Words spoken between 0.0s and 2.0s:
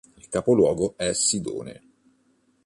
Il capoluogo è Sidone.